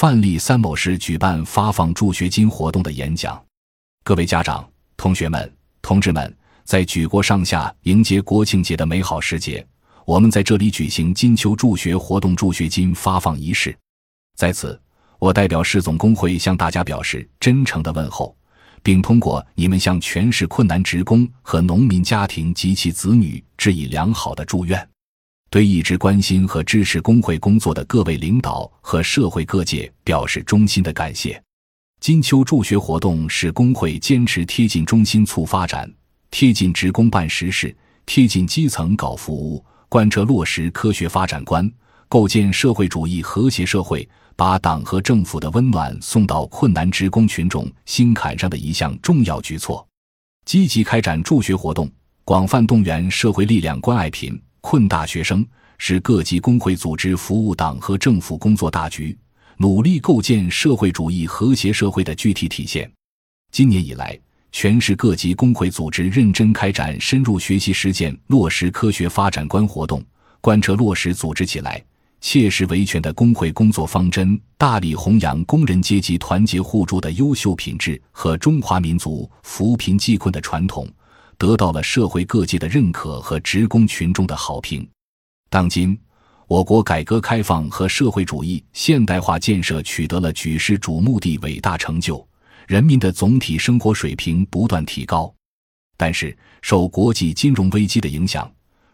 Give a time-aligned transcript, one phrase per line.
[0.00, 3.44] 范例三某市举办发放助学金活动的演讲。
[4.04, 4.64] 各位家长、
[4.96, 9.66] 同学们、同志们，在举国上下迎接国庆节的美好时节，
[10.06, 13.76] 我们在这里举行金秋助学活动助学金发放仪式。
[14.36, 14.80] 在此，
[15.18, 18.36] 我代表市总工会向大家表示真诚的问候，
[18.84, 24.88] 并通过你们向全市困难职工和农民家庭及其子女致以良好的祝愿。
[25.50, 31.42] 对一直关心和支持工会工作的各位领导和社会各界表示衷心的感谢。
[32.00, 35.90] 金秋助学活动是工会坚持贴近中心促发展、
[36.30, 37.74] 贴近职工办实事、
[38.06, 41.70] 贴近基层搞服务、贯彻落实科学发展观、
[42.08, 49.84] 构建社会主义和谐社会、把党和政府的温暖送到困难职工群众心坎上的一项重要举措。
[50.44, 51.90] 积极开展助学活动，
[52.24, 54.40] 广泛动员社会力量关爱贫。
[54.70, 55.42] 困大学生
[55.78, 59.16] 是各级工会组织服务党和政府工作大局、
[59.56, 62.86] 努力构建社会主义和谐社会的具体体现。
[63.50, 64.14] 今年以来，
[64.52, 70.04] 全市各级工会组织认真开展深入学习实践落实科学发展观活动，
[70.42, 71.82] 贯彻落实组织起来、
[72.20, 80.86] 切实维权的工会工作方针，大力弘扬工人阶级团结互助的优秀品质和中华民族扶贫济困的传统。
[81.38, 84.86] 得到了社会各界的认可和职工群众的好评。
[85.48, 85.96] 当今，
[86.48, 92.26] 我国改革开放和社会主义现代化建设取得了举世瞩目的伟大成就，
[92.66, 95.32] 人民的总体生活水平不断提高。
[95.96, 98.50] 但是，受国际金融危机的影响，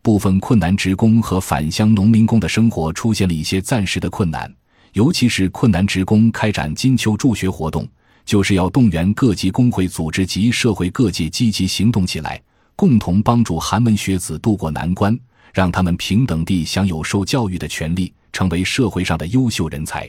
[0.00, 4.52] 部分困难职工和返乡农民工的生活出现了一些暂时的困难，
[4.92, 7.86] 尤其是困难职工开展金秋助学活动。
[8.28, 12.38] 就是要动员各级工会组织及社会各界积极行动起来，
[12.76, 15.18] 共同帮助寒门学子渡过难关，
[15.54, 20.06] 让他们平等地享有受教育的权利，成为社会上的优秀人才。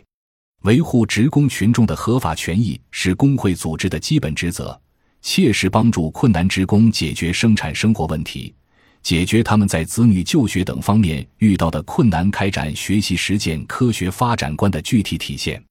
[0.64, 4.78] 维护职工群众的合法权益是工会组织的基本职责，
[5.22, 8.53] 切实帮助困难职工解决生产生活问题，
[9.02, 15.63] 解决他们在子女就学等方面遇到的困难，开展学习实践科学发展观的具体体现，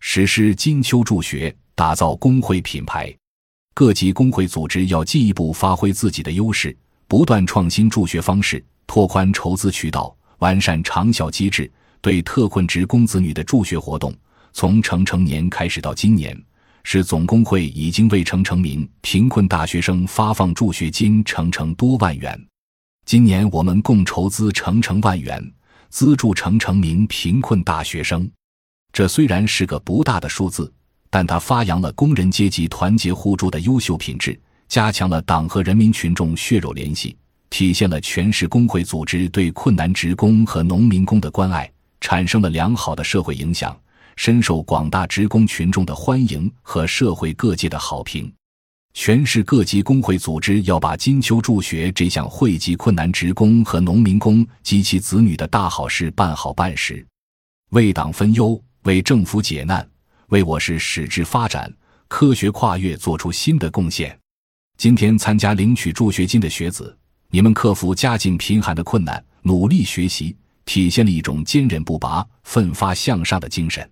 [0.00, 1.56] 实施金秋助学。
[1.76, 3.14] 打造工会品牌，
[3.74, 6.74] 各级工会组织要进一步发挥自己的优势，
[7.06, 11.70] 不断创新助学方式，拓宽筹资渠道，完善长效机制。
[12.00, 14.14] 对特困职工子女的助学活动，
[14.54, 16.34] 从成成年开始到今年，
[16.82, 22.42] 市总工会已经为成成名贫困大学生发放助学金成成多万元。
[23.04, 25.44] 今年我们共筹资成成万元，
[25.90, 28.26] 资助成成名贫困大学生。
[28.94, 30.72] 这虽然是个不大的数字。
[31.16, 34.38] 但它发扬了工人阶级团结互助的优秀品质，
[34.68, 37.16] 加强了党和人民群众血肉联系，
[37.48, 41.72] 体现了全市工会组织对困难职工和农民工的关爱，
[42.02, 43.74] 产生了良好的社会影响，
[44.16, 48.30] 深受广大职工群众的欢迎和社会各界的好评。
[48.92, 57.02] 全市各级工会组织要把金秋助学这项惠及困难职工和农民工及其子女的大好事办好办实，
[57.70, 59.88] 为党分忧，为政府解难。
[60.28, 61.72] 为我市矢志发展、
[62.08, 64.18] 科学跨越做出新的贡献。
[64.76, 66.96] 今天参加领取助学金的学子，
[67.30, 73.88] 你们克服家境贫寒的困难，努力学习，体现了一种坚韧不拔、奋发向上的精神。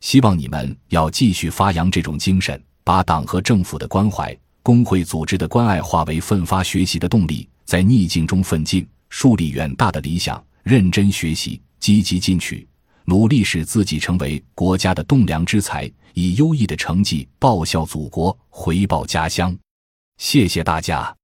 [0.00, 12.66] 希望你们要继续发扬这种精神，把党和政府的关怀、工会组织的关爱化为奋发学习的动力，在逆境中奋进，树立远大的理想，认真学习，积极进取。
[13.08, 19.56] 努力使自己成为国家的栋梁之才，以优异的成绩报效祖国，回报家乡。
[20.18, 21.17] 谢谢大家。